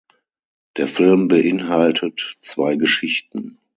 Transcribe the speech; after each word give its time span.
Der 0.77 0.87
Film 0.87 1.27
beinhaltet 1.27 2.39
zwei 2.41 2.75
Geschichten. 2.75 3.59